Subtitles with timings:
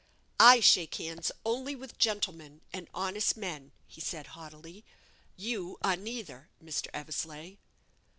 [0.39, 4.83] "I shake hands only with gentlemen and honest men," he said, haughtily.
[5.37, 6.87] "You are neither, Mr.
[6.91, 7.57] Eversleigh."